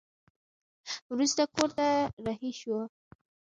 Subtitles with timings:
[1.13, 1.87] وروسته کور ته
[2.25, 2.81] رهي شوه.